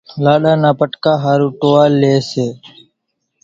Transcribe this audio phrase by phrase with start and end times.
[0.23, 2.47] لاڏا نا پٽڪا ۿارُو ٽوئال ليئيَ سي۔